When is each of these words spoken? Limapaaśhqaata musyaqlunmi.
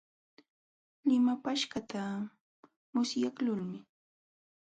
Limapaaśhqaata 1.07 2.01
musyaqlunmi. 2.93 3.79